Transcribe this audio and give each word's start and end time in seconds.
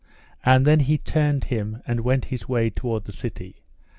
And 0.43 0.65
then 0.65 0.79
he 0.79 0.97
turned 0.97 1.43
him 1.43 1.83
and 1.85 1.99
went 1.99 2.25
his 2.33 2.49
way 2.49 2.71
toward 2.71 3.03
the 3.05 3.11
city. 3.13 3.61